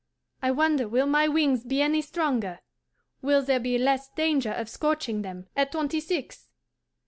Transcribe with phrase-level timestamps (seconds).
[0.41, 2.61] I wonder will my wings be any stronger,
[3.21, 6.49] will there be less danger of scorching them at twenty six?